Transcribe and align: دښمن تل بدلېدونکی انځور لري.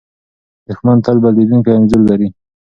دښمن 0.67 0.97
تل 1.05 1.17
بدلېدونکی 1.23 1.71
انځور 1.77 2.01
لري. 2.09 2.27